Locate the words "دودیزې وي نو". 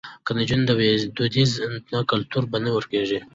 1.17-1.99